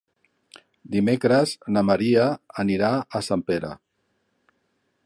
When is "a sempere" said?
2.97-3.73